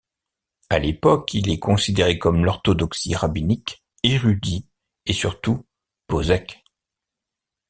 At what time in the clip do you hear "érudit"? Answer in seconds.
4.01-4.67